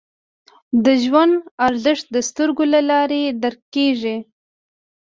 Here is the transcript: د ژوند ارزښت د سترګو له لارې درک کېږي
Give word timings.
د 0.83 0.85
ژوند 1.03 1.33
ارزښت 1.67 2.05
د 2.15 2.17
سترګو 2.29 2.63
له 2.73 2.81
لارې 2.89 3.21
درک 3.43 3.61
کېږي 3.75 4.15